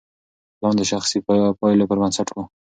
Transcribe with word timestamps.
پلان 0.57 0.75
د 0.77 0.81
شخصي 0.91 1.17
پایلو 1.59 1.89
پر 1.89 1.97
بنسټ 2.03 2.27
و. 2.31 2.37